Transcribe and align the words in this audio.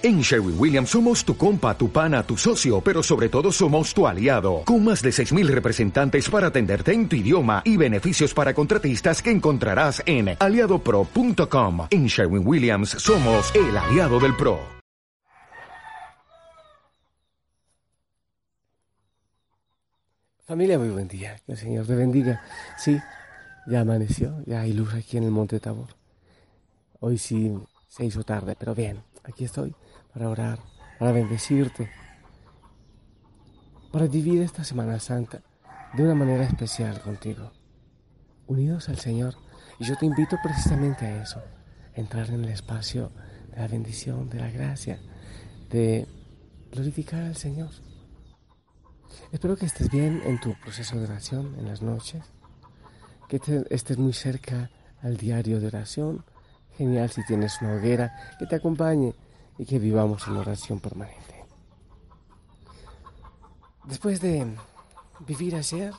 En 0.00 0.20
Sherwin 0.20 0.54
Williams 0.56 0.90
somos 0.90 1.24
tu 1.24 1.36
compa, 1.36 1.76
tu 1.76 1.90
pana, 1.90 2.22
tu 2.22 2.36
socio, 2.36 2.80
pero 2.80 3.02
sobre 3.02 3.28
todo 3.28 3.50
somos 3.50 3.92
tu 3.92 4.06
aliado, 4.06 4.62
con 4.64 4.84
más 4.84 5.02
de 5.02 5.10
6.000 5.10 5.48
representantes 5.48 6.30
para 6.30 6.46
atenderte 6.46 6.92
en 6.92 7.08
tu 7.08 7.16
idioma 7.16 7.62
y 7.64 7.76
beneficios 7.76 8.32
para 8.32 8.54
contratistas 8.54 9.20
que 9.20 9.32
encontrarás 9.32 10.00
en 10.06 10.36
aliadopro.com. 10.38 11.88
En 11.90 12.06
Sherwin 12.06 12.46
Williams 12.46 12.90
somos 12.90 13.52
el 13.56 13.76
aliado 13.76 14.20
del 14.20 14.36
PRO. 14.36 14.60
Familia, 20.46 20.78
muy 20.78 20.90
buen 20.90 21.08
día, 21.08 21.40
que 21.44 21.52
el 21.52 21.58
Señor 21.58 21.86
te 21.86 21.96
bendiga. 21.96 22.40
Sí, 22.78 22.96
ya 23.66 23.80
amaneció, 23.80 24.44
ya 24.46 24.60
hay 24.60 24.74
luz 24.74 24.94
aquí 24.94 25.16
en 25.16 25.24
el 25.24 25.32
Monte 25.32 25.58
Tabor. 25.58 25.88
Hoy 27.00 27.18
sí 27.18 27.52
se 27.88 28.04
hizo 28.04 28.22
tarde, 28.22 28.54
pero 28.56 28.76
bien, 28.76 29.02
aquí 29.24 29.44
estoy 29.44 29.74
para 30.12 30.28
orar, 30.28 30.60
para 30.98 31.12
bendecirte, 31.12 31.90
para 33.92 34.06
vivir 34.06 34.42
esta 34.42 34.64
Semana 34.64 34.98
Santa 35.00 35.42
de 35.94 36.02
una 36.02 36.14
manera 36.14 36.44
especial 36.44 37.00
contigo, 37.00 37.52
unidos 38.46 38.88
al 38.88 38.98
Señor. 38.98 39.34
Y 39.78 39.84
yo 39.84 39.96
te 39.96 40.06
invito 40.06 40.36
precisamente 40.42 41.06
a 41.06 41.22
eso, 41.22 41.38
a 41.96 42.00
entrar 42.00 42.28
en 42.30 42.44
el 42.44 42.50
espacio 42.50 43.10
de 43.50 43.60
la 43.60 43.68
bendición, 43.68 44.28
de 44.28 44.40
la 44.40 44.50
gracia, 44.50 44.98
de 45.70 46.06
glorificar 46.72 47.22
al 47.22 47.36
Señor. 47.36 47.70
Espero 49.32 49.56
que 49.56 49.66
estés 49.66 49.90
bien 49.90 50.22
en 50.24 50.40
tu 50.40 50.54
proceso 50.60 50.96
de 50.96 51.04
oración 51.04 51.54
en 51.58 51.66
las 51.66 51.82
noches, 51.82 52.22
que 53.28 53.40
estés 53.70 53.98
muy 53.98 54.12
cerca 54.12 54.70
al 55.02 55.16
diario 55.16 55.60
de 55.60 55.66
oración. 55.66 56.24
Genial 56.78 57.10
si 57.10 57.24
tienes 57.24 57.60
una 57.60 57.74
hoguera 57.74 58.36
que 58.38 58.46
te 58.46 58.54
acompañe 58.54 59.12
y 59.58 59.66
que 59.66 59.80
vivamos 59.80 60.28
en 60.28 60.36
oración 60.36 60.78
permanente. 60.78 61.44
Después 63.84 64.20
de 64.20 64.46
vivir 65.26 65.56
ayer, 65.56 65.92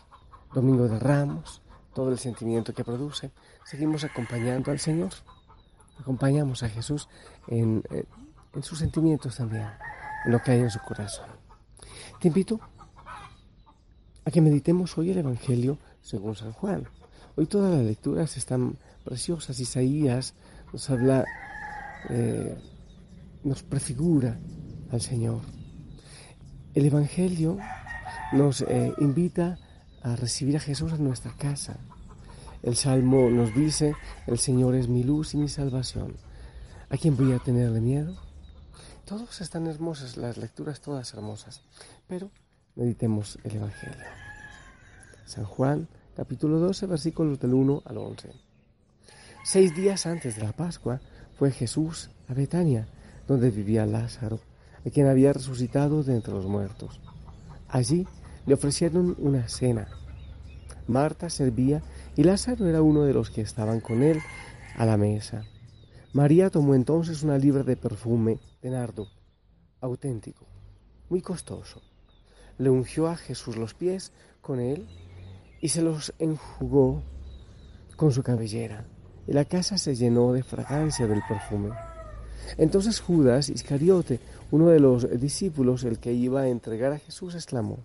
Domingo 0.54 0.88
de 0.88 0.98
Ramos, 0.98 1.62
todo 1.94 2.10
el 2.14 2.18
sentimiento 2.18 2.74
que 2.74 2.86
produce, 2.86 3.32
seguimos 3.66 4.06
acompañando 4.06 4.72
al 4.72 4.80
Señor. 4.80 5.10
Acompañamos 6.00 6.64
a 6.64 6.70
Jesús 6.70 7.10
en, 7.48 7.84
eh, 7.90 8.06
en 8.54 8.64
sus 8.64 8.80
sentimientos 8.80 9.36
también, 9.36 9.68
en 10.24 10.32
lo 10.32 10.42
que 10.42 10.52
hay 10.52 10.62
en 10.62 10.72
su 10.72 10.80
corazón. 10.80 11.28
Te 12.22 12.30
invito 12.30 12.58
a 14.24 14.32
que 14.32 14.40
meditemos 14.40 14.98
hoy 14.98 15.12
el 15.12 15.18
Evangelio 15.18 15.78
según 16.02 16.38
San 16.38 16.54
Juan. 16.54 16.88
Hoy 17.36 17.48
todas 17.48 17.74
las 17.74 17.84
lecturas 17.84 18.38
están 18.38 18.78
preciosas. 19.04 19.60
Isaías 19.60 20.36
nos 20.72 20.90
habla 20.90 21.26
eh, 22.10 22.58
nos 23.44 23.64
prefigura 23.64 24.40
al 24.92 25.02
Señor. 25.02 25.42
El 26.74 26.86
Evangelio 26.86 27.58
nos 28.34 28.62
eh, 28.62 28.94
invita 29.00 29.58
a 30.02 30.16
recibir 30.16 30.58
a 30.58 30.60
Jesús 30.60 30.94
en 30.94 31.04
nuestra 31.04 31.34
casa. 31.36 31.78
El 32.62 32.76
Salmo 32.76 33.30
nos 33.30 33.54
dice, 33.54 33.96
el 34.28 34.38
Señor 34.38 34.76
es 34.76 34.88
mi 34.88 35.04
luz 35.04 35.34
y 35.34 35.38
mi 35.38 35.48
salvación. 35.48 36.18
¿A 36.90 36.98
quién 36.98 37.16
voy 37.16 37.32
a 37.34 37.40
tenerle 37.40 37.80
miedo? 37.80 38.18
Todos 39.06 39.42
están 39.42 39.68
hermosas, 39.68 40.18
las 40.18 40.38
lecturas 40.38 40.82
todas 40.82 41.14
hermosas, 41.14 41.62
pero 42.08 42.30
meditemos 42.76 43.40
el 43.44 43.56
Evangelio. 43.56 44.06
San 45.26 45.46
Juan, 45.46 45.88
capítulo 46.16 46.60
12, 46.60 46.86
versículos 46.86 47.40
del 47.40 47.54
1 47.54 47.84
al 47.86 47.98
11. 47.98 48.49
Seis 49.52 49.76
días 49.76 50.06
antes 50.06 50.36
de 50.36 50.44
la 50.44 50.52
Pascua 50.52 51.02
fue 51.40 51.50
Jesús 51.50 52.12
a 52.28 52.36
Betania 52.36 52.88
donde 53.28 53.50
vivía 53.50 53.88
Lázaro, 53.88 54.40
a 54.86 54.92
quien 54.92 55.08
había 55.08 55.34
resucitado 55.34 56.04
de 56.04 56.14
entre 56.14 56.36
los 56.36 56.46
muertos. 56.46 57.02
Allí 57.68 58.06
le 58.46 58.54
ofrecieron 58.54 59.16
una 59.18 59.48
cena. 59.48 59.88
Marta 60.86 61.32
servía 61.32 61.82
y 62.16 62.26
Lázaro 62.26 62.68
era 62.68 62.84
uno 62.84 63.06
de 63.06 63.14
los 63.14 63.32
que 63.32 63.42
estaban 63.42 63.80
con 63.80 64.04
él 64.04 64.20
a 64.78 64.86
la 64.86 64.98
mesa. 64.98 65.46
María 66.14 66.52
tomó 66.52 66.76
entonces 66.76 67.24
una 67.24 67.40
libra 67.40 67.64
de 67.64 67.76
perfume 67.76 68.38
de 68.62 68.70
nardo, 68.70 69.08
auténtico, 69.82 70.46
muy 71.10 71.24
costoso. 71.24 71.82
Le 72.60 72.70
ungió 72.70 73.08
a 73.08 73.16
Jesús 73.16 73.58
los 73.58 73.74
pies 73.74 74.12
con 74.42 74.60
él 74.60 74.88
y 75.60 75.70
se 75.70 75.82
los 75.82 76.14
enjugó 76.20 77.02
con 77.96 78.12
su 78.12 78.22
cabellera. 78.22 78.86
Y 79.30 79.34
la 79.34 79.46
casa 79.46 79.78
se 79.78 79.96
llenó 79.96 80.34
de 80.34 80.42
fragancia 80.42 81.06
del 81.06 81.22
perfume. 81.30 81.70
Entonces 82.58 83.00
Judas 83.00 83.50
Iscariote, 83.50 84.20
uno 84.50 84.70
de 84.70 84.80
los 84.80 85.08
discípulos, 85.22 85.84
el 85.84 86.00
que 86.00 86.12
iba 86.14 86.42
a 86.42 86.48
entregar 86.48 86.94
a 86.94 86.98
Jesús, 86.98 87.36
exclamó, 87.36 87.78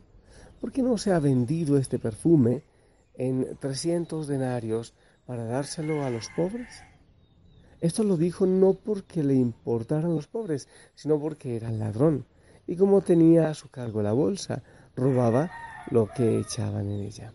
¿por 0.59 0.73
qué 0.73 0.83
no 0.83 0.97
se 0.97 1.13
ha 1.13 1.19
vendido 1.19 1.77
este 1.77 1.99
perfume 1.99 2.63
en 3.13 3.59
trescientos 3.61 4.27
denarios 4.27 4.95
para 5.27 5.45
dárselo 5.45 6.03
a 6.03 6.09
los 6.09 6.31
pobres? 6.35 6.83
Esto 7.83 8.05
lo 8.05 8.17
dijo 8.17 8.47
no 8.47 8.73
porque 8.73 9.23
le 9.23 9.35
importaran 9.35 10.15
los 10.15 10.29
pobres, 10.29 10.67
sino 10.95 11.21
porque 11.21 11.57
era 11.57 11.71
ladrón, 11.71 12.25
y 12.67 12.77
como 12.77 13.03
tenía 13.03 13.51
a 13.51 13.55
su 13.55 13.69
cargo 13.69 14.01
la 14.01 14.13
bolsa, 14.13 14.63
robaba 14.97 15.51
lo 15.91 16.09
que 16.09 16.39
echaban 16.39 16.89
en 16.89 17.01
ella. 17.03 17.35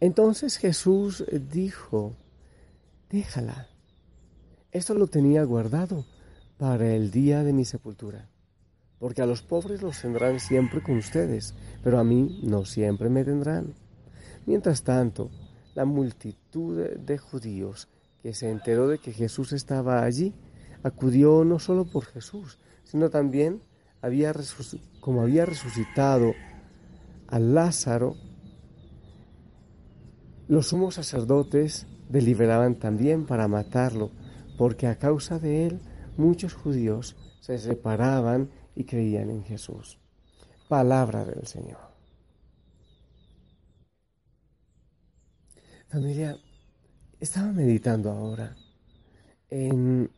Entonces 0.00 0.56
Jesús 0.56 1.22
dijo, 1.30 2.16
déjala 3.12 3.68
esto 4.72 4.94
lo 4.94 5.06
tenía 5.06 5.44
guardado 5.44 6.06
para 6.56 6.94
el 6.94 7.10
día 7.10 7.44
de 7.44 7.52
mi 7.52 7.66
sepultura, 7.66 8.30
porque 8.98 9.20
a 9.20 9.26
los 9.26 9.42
pobres 9.42 9.82
los 9.82 10.00
tendrán 10.00 10.40
siempre 10.40 10.82
con 10.82 10.96
ustedes, 10.96 11.54
pero 11.84 11.98
a 11.98 12.04
mí 12.04 12.40
no 12.42 12.64
siempre 12.64 13.10
me 13.10 13.22
tendrán. 13.22 13.74
Mientras 14.46 14.82
tanto, 14.82 15.30
la 15.74 15.84
multitud 15.84 16.88
de 16.88 17.18
judíos 17.18 17.86
que 18.22 18.32
se 18.32 18.50
enteró 18.50 18.88
de 18.88 18.96
que 18.96 19.12
Jesús 19.12 19.52
estaba 19.52 20.02
allí, 20.02 20.32
acudió 20.82 21.44
no 21.44 21.58
solo 21.58 21.84
por 21.84 22.06
Jesús, 22.06 22.58
sino 22.82 23.10
también 23.10 23.60
había 24.00 24.32
como 25.00 25.20
había 25.20 25.44
resucitado 25.44 26.32
a 27.28 27.38
Lázaro, 27.38 28.16
los 30.48 30.68
sumos 30.68 30.94
sacerdotes 30.94 31.86
deliberaban 32.12 32.74
también 32.74 33.24
para 33.24 33.48
matarlo, 33.48 34.10
porque 34.58 34.86
a 34.86 34.98
causa 34.98 35.38
de 35.38 35.66
él 35.66 35.80
muchos 36.16 36.52
judíos 36.54 37.16
se 37.40 37.58
separaban 37.58 38.50
y 38.76 38.84
creían 38.84 39.30
en 39.30 39.42
Jesús. 39.44 39.98
Palabra 40.68 41.24
del 41.24 41.46
Señor. 41.46 41.80
Familia, 45.88 46.38
estaba 47.18 47.52
meditando 47.52 48.10
ahora 48.10 48.56
en 49.50 50.10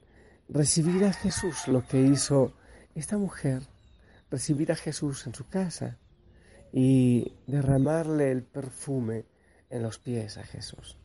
recibir 0.48 1.04
a 1.04 1.12
Jesús, 1.12 1.68
lo 1.68 1.86
que 1.86 2.00
hizo 2.00 2.52
esta 2.94 3.18
mujer, 3.18 3.62
recibir 4.30 4.70
a 4.72 4.76
Jesús 4.76 5.26
en 5.26 5.34
su 5.34 5.48
casa 5.48 5.98
y 6.72 7.32
derramarle 7.46 8.30
el 8.30 8.42
perfume 8.42 9.24
en 9.70 9.82
los 9.82 9.98
pies 9.98 10.38
a 10.38 10.44
Jesús. 10.44 10.96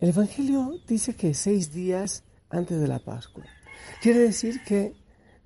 El 0.00 0.10
Evangelio 0.10 0.80
dice 0.86 1.16
que 1.16 1.34
seis 1.34 1.72
días 1.72 2.24
antes 2.50 2.80
de 2.80 2.88
la 2.88 2.98
Pascua. 2.98 3.44
Quiere 4.00 4.20
decir 4.20 4.62
que 4.64 4.94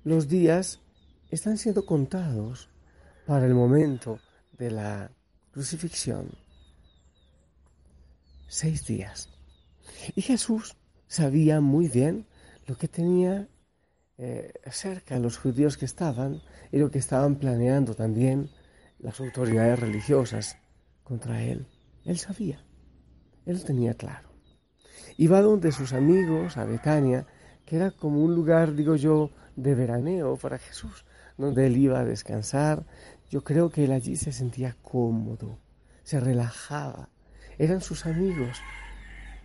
los 0.03 0.27
días 0.27 0.79
están 1.31 1.57
siendo 1.57 1.85
contados 1.85 2.69
para 3.25 3.45
el 3.45 3.55
momento 3.55 4.19
de 4.57 4.71
la 4.71 5.11
crucifixión. 5.51 6.29
Seis 8.47 8.85
días. 8.85 9.29
Y 10.15 10.21
Jesús 10.21 10.75
sabía 11.07 11.61
muy 11.61 11.87
bien 11.87 12.27
lo 12.67 12.77
que 12.77 12.87
tenía 12.87 13.47
eh, 14.17 14.53
cerca 14.71 15.17
los 15.17 15.37
judíos 15.37 15.77
que 15.77 15.85
estaban 15.85 16.41
y 16.71 16.77
lo 16.77 16.91
que 16.91 16.99
estaban 16.99 17.35
planeando 17.37 17.95
también 17.95 18.51
las 18.99 19.19
autoridades 19.19 19.79
religiosas 19.79 20.57
contra 21.03 21.41
él. 21.41 21.65
Él 22.05 22.17
sabía, 22.19 22.63
él 23.45 23.63
tenía 23.63 23.93
claro. 23.93 24.29
Iba 25.17 25.41
donde 25.41 25.71
sus 25.71 25.93
amigos, 25.93 26.57
a 26.57 26.65
Betania, 26.65 27.27
que 27.65 27.75
era 27.75 27.91
como 27.91 28.23
un 28.23 28.35
lugar, 28.35 28.75
digo 28.75 28.95
yo, 28.95 29.31
de 29.55 29.75
veraneo 29.75 30.37
para 30.37 30.57
Jesús, 30.57 31.05
donde 31.37 31.67
él 31.67 31.77
iba 31.77 31.99
a 31.99 32.05
descansar. 32.05 32.85
Yo 33.29 33.43
creo 33.43 33.69
que 33.69 33.85
él 33.85 33.91
allí 33.91 34.15
se 34.15 34.31
sentía 34.31 34.75
cómodo, 34.81 35.59
se 36.03 36.19
relajaba. 36.19 37.09
Eran 37.57 37.81
sus 37.81 38.05
amigos, 38.05 38.57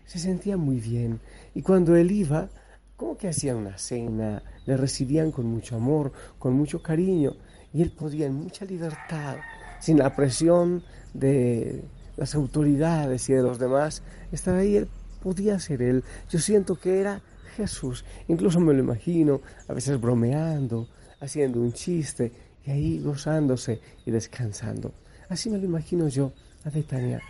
se 0.05 0.19
sentía 0.19 0.57
muy 0.57 0.81
bien. 0.81 1.21
Y 1.55 1.63
cuando 1.63 1.97
él 1.97 2.11
iba, 2.11 2.49
como 2.97 3.17
que 3.17 3.29
hacían 3.29 3.57
una 3.57 3.79
cena, 3.79 4.43
le 4.67 4.77
recibían 4.77 5.31
con 5.31 5.47
mucho 5.47 5.77
amor, 5.77 6.13
con 6.39 6.55
mucho 6.55 6.83
cariño, 6.83 7.37
y 7.73 7.83
él 7.83 7.93
podía 7.93 8.27
en 8.27 8.35
mucha 8.35 8.65
libertad, 8.65 9.37
sin 9.81 9.99
la 9.99 10.15
presión 10.17 10.83
de 11.13 11.85
las 12.19 12.35
autoridades 12.35 13.29
y 13.29 13.33
de 13.33 13.43
los 13.43 13.59
demás, 13.59 14.03
estar 14.33 14.57
ahí 14.57 14.85
podía 15.23 15.59
ser 15.61 15.81
él. 15.83 16.05
Yo 16.29 16.41
siento 16.41 16.75
que 16.75 17.01
era 17.01 17.23
Jesús. 17.57 18.05
Incluso 18.27 18.61
me 18.61 18.75
lo 18.75 18.81
imagino, 18.81 19.41
a 19.69 19.73
veces 19.73 20.01
bromeando, 20.01 20.89
haciendo 21.21 21.61
un 21.61 21.73
chiste 21.73 22.33
y 22.67 22.71
ahí 22.71 23.01
gozándose 23.01 23.81
y 24.05 24.11
descansando. 24.11 24.93
Así 25.29 25.49
me 25.49 25.59
lo 25.59 25.65
imagino 25.65 26.09
yo 26.09 26.33
a 26.65 26.71
Betania, 26.71 27.21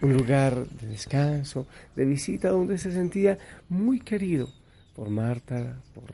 un 0.00 0.16
lugar 0.16 0.66
de 0.66 0.86
descanso, 0.86 1.66
de 1.94 2.04
visita 2.06 2.48
donde 2.48 2.78
se 2.78 2.90
sentía 2.90 3.38
muy 3.68 4.00
querido 4.00 4.48
por 4.94 5.10
Marta, 5.10 5.80
por 5.94 6.04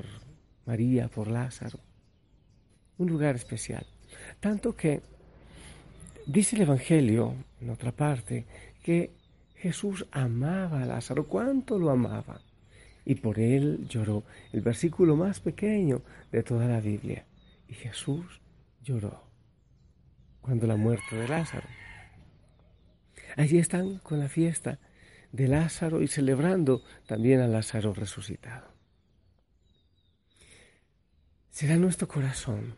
María, 0.66 1.08
por 1.08 1.28
Lázaro. 1.28 1.78
Un 2.98 3.08
lugar 3.08 3.36
especial. 3.36 3.86
Tanto 4.40 4.74
que 4.74 5.02
dice 6.26 6.56
el 6.56 6.62
Evangelio, 6.62 7.34
en 7.60 7.70
otra 7.70 7.92
parte, 7.92 8.46
que 8.82 9.12
Jesús 9.56 10.06
amaba 10.12 10.82
a 10.82 10.86
Lázaro. 10.86 11.26
¿Cuánto 11.26 11.78
lo 11.78 11.90
amaba? 11.90 12.40
Y 13.04 13.16
por 13.16 13.38
él 13.38 13.86
lloró. 13.88 14.24
El 14.52 14.60
versículo 14.60 15.16
más 15.16 15.40
pequeño 15.40 16.02
de 16.30 16.42
toda 16.42 16.66
la 16.66 16.80
Biblia. 16.80 17.24
Y 17.68 17.74
Jesús 17.74 18.40
lloró 18.82 19.24
cuando 20.40 20.66
la 20.66 20.76
muerte 20.76 21.16
de 21.16 21.28
Lázaro. 21.28 21.68
Allí 23.36 23.58
están 23.58 23.98
con 23.98 24.18
la 24.20 24.28
fiesta 24.28 24.78
de 25.32 25.48
Lázaro 25.48 26.00
y 26.02 26.08
celebrando 26.08 26.82
también 27.06 27.40
a 27.40 27.48
Lázaro 27.48 27.92
resucitado. 27.92 28.68
Será 31.50 31.76
nuestro 31.76 32.08
corazón 32.08 32.76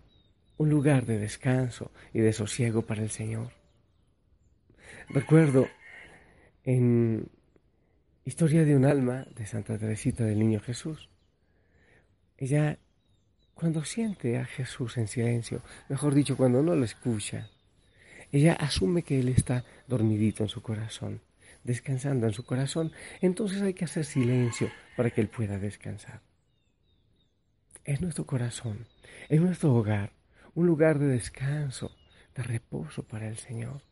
un 0.57 0.71
lugar 0.71 1.07
de 1.07 1.19
descanso 1.19 1.93
y 2.13 2.21
de 2.21 2.33
sosiego 2.33 2.83
para 2.83 3.03
el 3.03 3.11
Señor. 3.11 3.60
Recuerdo 5.13 5.67
en 6.63 7.29
Historia 8.25 8.65
de 8.65 8.77
un 8.77 8.85
alma 8.85 9.27
de 9.35 9.45
Santa 9.45 9.77
Teresita 9.77 10.23
del 10.23 10.39
Niño 10.39 10.61
Jesús. 10.61 11.09
Ella, 12.39 12.79
cuando 13.55 13.85
siente 13.85 14.39
a 14.39 14.45
Jesús 14.45 14.99
en 14.99 15.09
silencio, 15.09 15.63
mejor 15.89 16.15
dicho, 16.15 16.37
cuando 16.37 16.63
no 16.63 16.77
lo 16.77 16.85
escucha, 16.85 17.51
ella 18.31 18.53
asume 18.53 19.03
que 19.03 19.19
Él 19.19 19.31
está 19.31 19.65
dormidito 19.89 20.45
en 20.45 20.49
su 20.49 20.63
corazón, 20.63 21.21
descansando 21.65 22.29
en 22.29 22.33
su 22.33 22.45
corazón, 22.45 22.93
entonces 23.21 23.63
hay 23.63 23.75
que 23.75 23.87
hacer 23.87 24.05
silencio 24.05 24.71
para 24.97 25.11
que 25.11 25.23
Él 25.23 25.29
pueda 25.29 25.59
descansar. 25.59 26.21
Es 27.83 28.01
nuestro 28.01 28.27
corazón, 28.27 28.87
es 29.29 29.41
nuestro 29.41 29.75
hogar, 29.75 30.13
un 30.55 30.69
lugar 30.69 31.01
de 31.01 31.09
descanso, 31.09 31.91
de 32.37 32.45
reposo 32.45 33.03
para 33.03 33.27
el 33.27 33.39
Señor. 33.39 33.90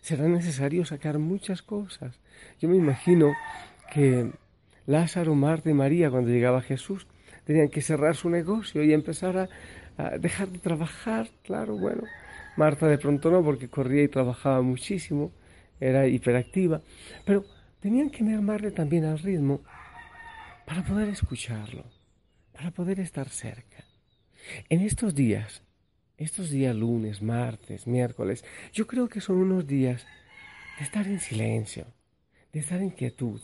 Será 0.00 0.28
necesario 0.28 0.84
sacar 0.84 1.18
muchas 1.18 1.62
cosas. 1.62 2.18
Yo 2.60 2.68
me 2.68 2.76
imagino 2.76 3.34
que 3.92 4.30
Lázaro, 4.86 5.34
Marta 5.34 5.70
y 5.70 5.74
María, 5.74 6.10
cuando 6.10 6.30
llegaba 6.30 6.62
Jesús, 6.62 7.06
tenían 7.44 7.68
que 7.68 7.82
cerrar 7.82 8.16
su 8.16 8.30
negocio 8.30 8.82
y 8.82 8.92
empezar 8.92 9.48
a, 9.96 10.18
dejar 10.18 10.48
de 10.48 10.58
trabajar, 10.58 11.28
claro, 11.42 11.76
bueno, 11.76 12.02
Marta 12.56 12.86
de 12.86 12.98
pronto 12.98 13.30
no, 13.30 13.42
porque 13.42 13.68
corría 13.68 14.02
y 14.02 14.08
trabajaba 14.08 14.62
muchísimo, 14.62 15.32
era 15.80 16.06
hiperactiva, 16.06 16.82
pero 17.24 17.44
tenían 17.80 18.10
que 18.10 18.24
mermarle 18.24 18.70
también 18.70 19.04
al 19.04 19.18
ritmo 19.18 19.62
para 20.66 20.82
poder 20.82 21.08
escucharlo, 21.08 21.84
para 22.52 22.70
poder 22.70 23.00
estar 23.00 23.28
cerca. 23.28 23.84
En 24.68 24.80
estos 24.80 25.14
días, 25.14 25.62
estos 26.16 26.50
días 26.50 26.74
lunes, 26.74 27.22
martes, 27.22 27.86
miércoles, 27.86 28.44
yo 28.72 28.86
creo 28.86 29.08
que 29.08 29.20
son 29.20 29.36
unos 29.36 29.66
días 29.66 30.06
de 30.78 30.84
estar 30.84 31.06
en 31.06 31.20
silencio, 31.20 31.86
de 32.52 32.60
estar 32.60 32.80
en 32.80 32.90
quietud, 32.90 33.40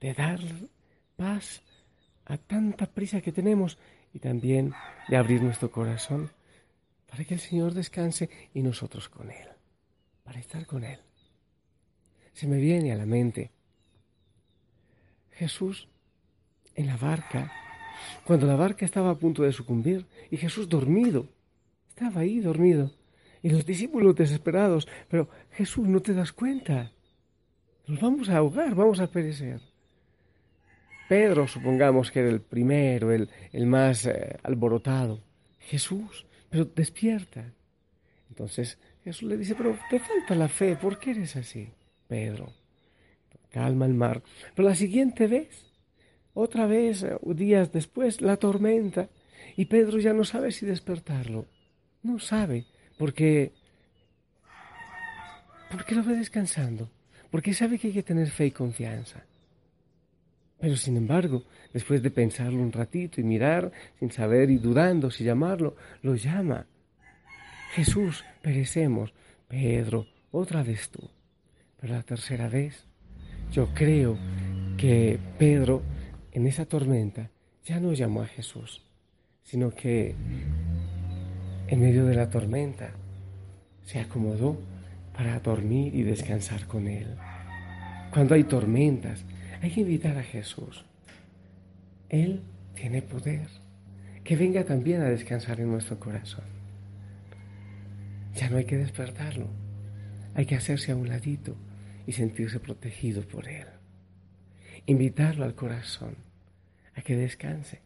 de 0.00 0.14
dar 0.14 0.40
paz 1.16 1.62
a 2.24 2.36
tanta 2.36 2.86
prisa 2.86 3.20
que 3.20 3.32
tenemos 3.32 3.78
y 4.12 4.18
también 4.18 4.72
de 5.08 5.16
abrir 5.16 5.42
nuestro 5.42 5.70
corazón 5.70 6.30
para 7.08 7.24
que 7.24 7.34
el 7.34 7.40
Señor 7.40 7.74
descanse 7.74 8.28
y 8.54 8.62
nosotros 8.62 9.08
con 9.08 9.30
Él, 9.30 9.48
para 10.22 10.38
estar 10.38 10.66
con 10.66 10.84
Él. 10.84 11.00
Se 12.32 12.46
me 12.46 12.58
viene 12.58 12.92
a 12.92 12.96
la 12.96 13.06
mente 13.06 13.50
Jesús 15.32 15.88
en 16.74 16.86
la 16.86 16.96
barca, 16.96 17.52
cuando 18.24 18.46
la 18.46 18.56
barca 18.56 18.84
estaba 18.84 19.10
a 19.10 19.18
punto 19.18 19.42
de 19.42 19.52
sucumbir 19.52 20.06
y 20.30 20.36
Jesús 20.36 20.68
dormido, 20.68 21.28
estaba 21.96 22.20
ahí 22.20 22.40
dormido, 22.40 22.92
y 23.42 23.48
los 23.48 23.64
discípulos 23.64 24.14
desesperados, 24.14 24.86
pero 25.08 25.30
Jesús, 25.52 25.88
no 25.88 26.00
te 26.00 26.12
das 26.12 26.30
cuenta, 26.30 26.92
nos 27.86 27.98
vamos 27.98 28.28
a 28.28 28.36
ahogar, 28.36 28.74
vamos 28.74 29.00
a 29.00 29.06
perecer. 29.06 29.62
Pedro, 31.08 31.48
supongamos 31.48 32.10
que 32.10 32.20
era 32.20 32.28
el 32.28 32.42
primero, 32.42 33.12
el, 33.12 33.30
el 33.50 33.64
más 33.64 34.04
eh, 34.04 34.36
alborotado. 34.42 35.22
Jesús, 35.58 36.26
pero 36.50 36.66
despierta. 36.66 37.50
Entonces 38.28 38.78
Jesús 39.02 39.30
le 39.30 39.38
dice, 39.38 39.54
pero 39.54 39.78
te 39.88 39.98
falta 39.98 40.34
la 40.34 40.48
fe, 40.48 40.76
¿por 40.76 40.98
qué 40.98 41.12
eres 41.12 41.34
así? 41.36 41.70
Pedro, 42.06 42.52
calma 43.50 43.86
el 43.86 43.94
mar. 43.94 44.22
Pero 44.54 44.68
la 44.68 44.74
siguiente 44.74 45.28
vez, 45.28 45.64
otra 46.34 46.66
vez, 46.66 47.04
eh, 47.04 47.16
días 47.24 47.72
después, 47.72 48.20
la 48.20 48.36
tormenta, 48.36 49.08
y 49.56 49.64
Pedro 49.64 49.98
ya 49.98 50.12
no 50.12 50.24
sabe 50.24 50.52
si 50.52 50.66
despertarlo. 50.66 51.46
No 52.06 52.20
sabe, 52.20 52.66
porque, 52.96 53.52
porque 55.68 55.96
lo 55.96 56.04
ve 56.04 56.14
descansando, 56.14 56.88
porque 57.32 57.52
sabe 57.52 57.80
que 57.80 57.88
hay 57.88 57.94
que 57.94 58.04
tener 58.04 58.30
fe 58.30 58.46
y 58.46 58.50
confianza. 58.52 59.24
Pero 60.60 60.76
sin 60.76 60.96
embargo, 60.96 61.42
después 61.72 62.00
de 62.04 62.12
pensarlo 62.12 62.62
un 62.62 62.70
ratito 62.70 63.20
y 63.20 63.24
mirar 63.24 63.72
sin 63.98 64.12
saber 64.12 64.50
y 64.50 64.58
dudando 64.58 65.10
si 65.10 65.24
llamarlo, 65.24 65.74
lo 66.02 66.14
llama. 66.14 66.66
Jesús, 67.72 68.24
perecemos. 68.40 69.12
Pedro, 69.48 70.06
otra 70.30 70.62
vez 70.62 70.88
tú. 70.88 71.10
Pero 71.80 71.94
la 71.94 72.04
tercera 72.04 72.48
vez, 72.48 72.86
yo 73.50 73.74
creo 73.74 74.16
que 74.78 75.18
Pedro 75.40 75.82
en 76.30 76.46
esa 76.46 76.66
tormenta 76.66 77.30
ya 77.64 77.80
no 77.80 77.92
llamó 77.92 78.22
a 78.22 78.28
Jesús, 78.28 78.80
sino 79.42 79.70
que 79.70 80.14
en 81.68 81.80
medio 81.80 82.06
de 82.06 82.14
la 82.14 82.30
tormenta 82.30 82.90
se 83.84 84.00
acomodó 84.00 84.58
para 85.16 85.40
dormir 85.40 85.94
y 85.94 86.02
descansar 86.02 86.66
con 86.66 86.86
Él. 86.86 87.16
Cuando 88.12 88.34
hay 88.34 88.44
tormentas, 88.44 89.24
hay 89.62 89.70
que 89.70 89.80
invitar 89.80 90.16
a 90.16 90.22
Jesús. 90.22 90.84
Él 92.08 92.42
tiene 92.74 93.02
poder. 93.02 93.48
Que 94.22 94.36
venga 94.36 94.64
también 94.64 95.02
a 95.02 95.08
descansar 95.08 95.60
en 95.60 95.70
nuestro 95.70 96.00
corazón. 96.00 96.44
Ya 98.34 98.50
no 98.50 98.58
hay 98.58 98.64
que 98.64 98.76
despertarlo. 98.76 99.48
Hay 100.34 100.46
que 100.46 100.56
hacerse 100.56 100.92
a 100.92 100.96
un 100.96 101.08
ladito 101.08 101.56
y 102.06 102.12
sentirse 102.12 102.60
protegido 102.60 103.22
por 103.22 103.48
Él. 103.48 103.66
Invitarlo 104.86 105.44
al 105.44 105.54
corazón 105.54 106.16
a 106.94 107.02
que 107.02 107.16
descanse. 107.16 107.80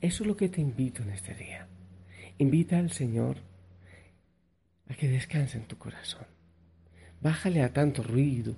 Eso 0.00 0.24
es 0.24 0.26
lo 0.26 0.36
que 0.36 0.48
te 0.48 0.60
invito 0.60 1.02
en 1.02 1.10
este 1.10 1.34
día. 1.34 1.68
Invita 2.42 2.76
al 2.76 2.90
Señor 2.90 3.36
a 4.88 4.94
que 4.94 5.06
descanse 5.06 5.58
en 5.58 5.68
tu 5.70 5.78
corazón. 5.78 6.26
Bájale 7.20 7.62
a 7.62 7.72
tanto 7.72 8.02
ruido, 8.02 8.56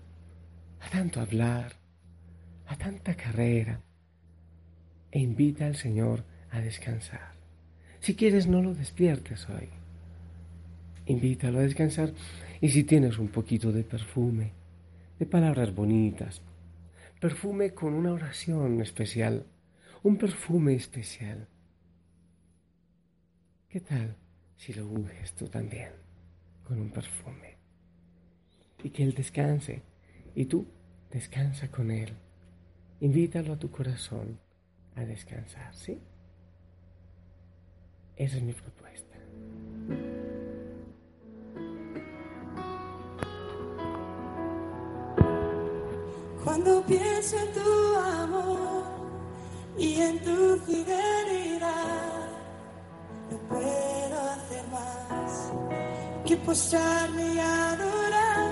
a 0.80 0.88
tanto 0.88 1.20
hablar, 1.20 1.74
a 2.66 2.76
tanta 2.78 3.14
carrera 3.14 3.82
e 5.10 5.18
invita 5.20 5.66
al 5.66 5.76
Señor 5.76 6.24
a 6.50 6.62
descansar. 6.62 7.34
Si 8.00 8.14
quieres, 8.14 8.46
no 8.46 8.62
lo 8.62 8.72
despiertes 8.72 9.50
hoy. 9.50 9.68
Invítalo 11.04 11.58
a 11.58 11.68
descansar 11.68 12.14
y 12.62 12.70
si 12.70 12.84
tienes 12.84 13.18
un 13.18 13.28
poquito 13.28 13.70
de 13.70 13.84
perfume, 13.84 14.52
de 15.18 15.26
palabras 15.26 15.74
bonitas, 15.74 16.40
perfume 17.20 17.74
con 17.74 17.92
una 17.92 18.14
oración 18.14 18.80
especial, 18.80 19.44
un 20.02 20.16
perfume 20.16 20.72
especial. 20.72 21.48
¿Qué 23.74 23.80
tal 23.80 24.14
si 24.56 24.72
lo 24.72 24.86
unges 24.86 25.32
tú 25.32 25.48
también 25.48 25.90
con 26.62 26.80
un 26.80 26.90
perfume? 26.90 27.56
Y 28.84 28.90
que 28.90 29.02
Él 29.02 29.12
descanse 29.14 29.82
y 30.36 30.44
tú 30.44 30.64
descansa 31.10 31.68
con 31.68 31.90
Él. 31.90 32.14
Invítalo 33.00 33.54
a 33.54 33.58
tu 33.58 33.72
corazón 33.72 34.38
a 34.94 35.04
descansar, 35.04 35.74
¿sí? 35.74 35.98
Esa 38.14 38.36
es 38.36 38.42
mi 38.44 38.52
propuesta. 38.52 39.16
Cuando 46.44 46.86
pienso 46.86 47.36
en 47.40 47.52
tu 47.52 47.96
amor 47.96 48.84
y 49.76 49.94
en 49.94 50.20
tu 50.20 50.58
fidelidad, 50.60 51.43
puedo 53.54 54.16
hacer 54.34 54.64
más 54.76 55.52
que 56.26 56.36
postrarme 56.36 57.34
y 57.34 57.38
adorar. 57.38 58.50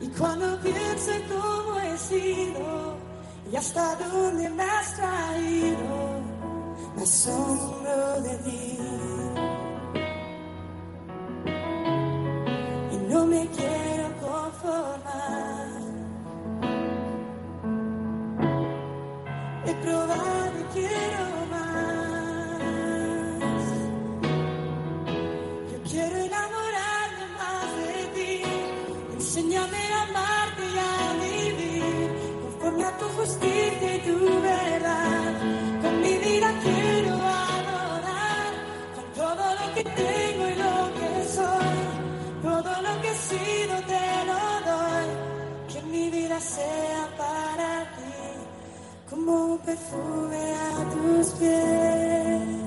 Y 0.00 0.08
cuando 0.08 0.58
pienso 0.60 1.12
en 1.12 1.22
cómo 1.28 1.80
he 1.80 1.98
sido, 1.98 2.96
y 3.50 3.56
hasta 3.56 3.96
dónde 3.96 4.48
me 4.50 4.62
has 4.62 4.94
traído, 4.94 5.98
me 6.96 7.02
asombro 7.02 8.20
de 8.22 8.34
ti. 8.46 8.78
Y 12.92 12.96
no 13.12 13.26
me 13.26 13.46
quiero 13.48 14.06
conformar. 14.20 15.45
Perfume 49.66 50.54
a 50.54 50.90
tus 50.90 51.32
pies. 51.32 52.65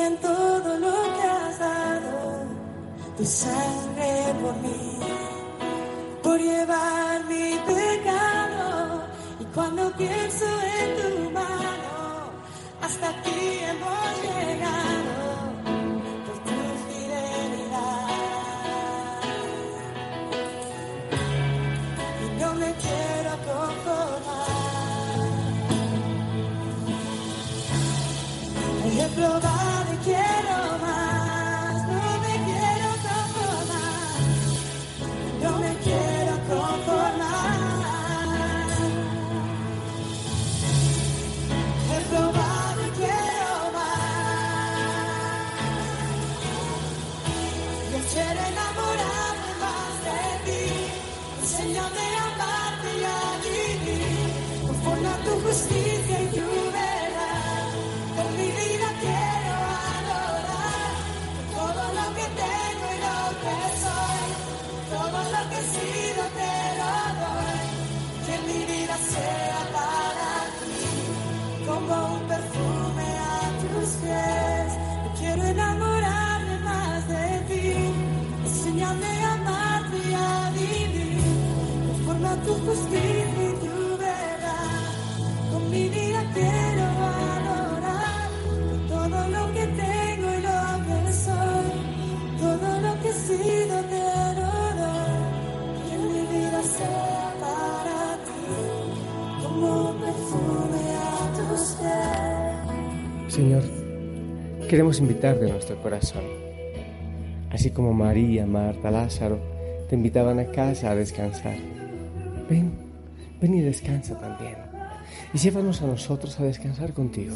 En 0.00 0.16
todo 0.18 0.78
lo 0.78 0.92
que 1.16 1.22
has 1.22 1.58
dado, 1.58 2.44
tu 3.16 3.24
sangre 3.24 4.34
por 4.40 4.54
mí, 4.56 4.98
por 6.22 6.38
llevar 6.40 7.24
mi 7.24 7.58
pecado. 7.66 9.02
Y 9.40 9.44
cuando 9.54 9.90
pienso 9.92 10.46
en 10.78 10.88
tu 11.00 11.30
mano, 11.30 12.32
hasta 12.82 13.08
aquí 13.10 13.40
hemos 13.70 14.08
llegado 14.24 15.16
por 16.26 16.36
tu 16.46 16.58
fidelidad. 16.86 18.08
Y 22.24 22.40
no 22.40 22.54
me 22.54 22.70
quiero 22.84 23.32
conformar. 23.48 24.50
He 29.02 29.08
probado 29.14 29.59
mi 85.70 85.88
vida 85.88 86.20
quiero 86.34 86.86
con 88.46 88.86
todo 88.88 89.28
lo 89.28 89.52
que 89.54 89.66
tengo 89.66 90.28
y 90.38 90.42
lo 90.42 90.62
que 90.86 91.12
soy, 91.12 91.70
todo 92.40 92.80
lo 92.80 93.02
que 93.02 93.08
he 93.08 93.12
sido 93.12 93.76
te 93.90 94.00
adoro. 94.00 94.92
Que 95.86 95.96
mi 95.96 96.22
vida 96.32 96.62
sea 96.62 97.34
para 97.40 98.18
ti 98.26 99.42
como 99.42 99.92
perfume 99.94 100.82
a 100.98 101.22
tus 101.36 101.76
pies. 101.78 103.34
Señor, 103.34 103.62
queremos 104.68 104.98
invitar 104.98 105.38
de 105.38 105.50
nuestro 105.50 105.80
corazón. 105.82 106.24
Así 107.50 107.70
como 107.70 107.92
María, 107.92 108.46
Marta, 108.46 108.90
Lázaro 108.90 109.38
te 109.88 109.94
invitaban 109.96 110.38
a 110.40 110.46
casa 110.46 110.90
a 110.90 110.96
descansar. 110.96 111.56
Ven, 112.48 112.72
ven 113.40 113.54
y 113.54 113.60
descansa 113.60 114.18
también. 114.18 114.79
Y 115.32 115.38
llévanos 115.38 115.82
a 115.82 115.86
nosotros 115.86 116.38
a 116.40 116.44
descansar 116.44 116.92
contigo. 116.92 117.34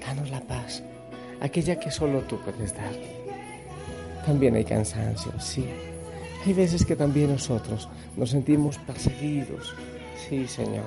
Danos 0.00 0.30
la 0.30 0.40
paz, 0.40 0.82
aquella 1.40 1.78
que 1.78 1.90
solo 1.90 2.20
tú 2.22 2.38
puedes 2.38 2.74
dar. 2.74 2.92
También 4.24 4.54
hay 4.54 4.64
cansancio, 4.64 5.32
sí. 5.40 5.66
Hay 6.44 6.52
veces 6.52 6.84
que 6.84 6.96
también 6.96 7.30
nosotros 7.30 7.88
nos 8.16 8.30
sentimos 8.30 8.78
perseguidos. 8.78 9.74
Sí, 10.28 10.46
Señor. 10.46 10.86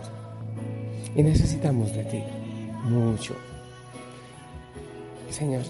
Y 1.15 1.23
necesitamos 1.23 1.93
de 1.93 2.03
ti, 2.05 2.23
mucho. 2.85 3.35
Señor, 5.29 5.63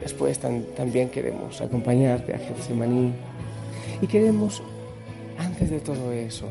después 0.00 0.38
también 0.38 1.10
queremos 1.10 1.60
acompañarte 1.60 2.34
a 2.34 2.38
Getsemaní 2.38 3.12
y 4.00 4.06
queremos, 4.06 4.62
antes 5.38 5.70
de 5.70 5.80
todo 5.80 6.12
eso, 6.12 6.50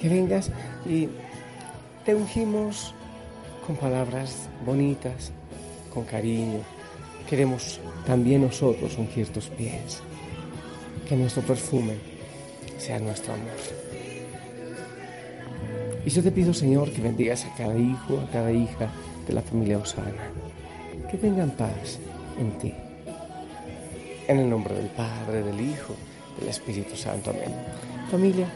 que 0.00 0.08
vengas 0.08 0.50
y 0.86 1.08
te 2.04 2.14
ungimos 2.14 2.94
con 3.66 3.76
palabras 3.76 4.48
bonitas, 4.64 5.32
con 5.92 6.04
cariño. 6.04 6.60
Queremos 7.28 7.80
también 8.06 8.42
nosotros 8.42 8.96
ungir 8.96 9.28
tus 9.28 9.46
pies, 9.48 10.00
que 11.08 11.16
nuestro 11.16 11.42
perfume 11.42 11.94
sea 12.78 12.98
nuestro 12.98 13.34
amor. 13.34 13.48
Y 16.06 16.10
yo 16.10 16.22
te 16.22 16.32
pido, 16.32 16.54
Señor, 16.54 16.90
que 16.90 17.02
bendigas 17.02 17.44
a 17.44 17.54
cada 17.54 17.76
hijo, 17.76 18.18
a 18.20 18.30
cada 18.30 18.50
hija 18.50 18.88
de 19.26 19.34
la 19.34 19.42
familia 19.42 19.78
Osana 19.78 20.32
que 21.10 21.16
tengan 21.16 21.50
paz 21.50 21.98
en 22.38 22.52
ti. 22.58 22.74
En 24.28 24.38
el 24.40 24.50
nombre 24.50 24.74
del 24.74 24.88
Padre, 24.88 25.42
del 25.42 25.60
Hijo, 25.60 25.94
del 26.38 26.48
Espíritu 26.48 26.94
Santo. 26.96 27.30
Amén. 27.30 27.54
Familia, 28.10 28.46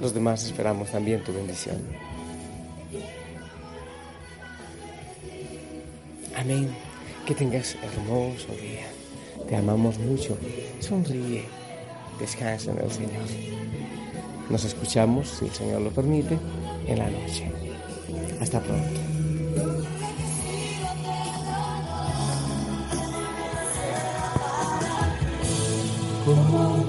los 0.00 0.12
demás 0.12 0.44
esperamos 0.44 0.90
también 0.90 1.24
tu 1.24 1.32
bendición. 1.32 1.76
Amén. 6.36 6.68
Que 7.24 7.34
tengas 7.34 7.76
hermoso 7.82 8.48
día. 8.60 8.86
Te 9.48 9.56
amamos 9.56 9.98
mucho. 9.98 10.36
Sonríe. 10.80 11.44
Descansa 12.18 12.72
en 12.72 12.78
el 12.78 12.90
Señor. 12.90 13.26
Nos 14.50 14.64
escuchamos, 14.64 15.28
si 15.28 15.46
el 15.46 15.52
Señor 15.52 15.80
lo 15.80 15.90
permite, 15.90 16.38
en 16.86 16.98
la 16.98 17.10
noche. 17.10 17.50
Hasta 18.40 18.60
pronto. 18.60 19.00
Como 26.24 26.84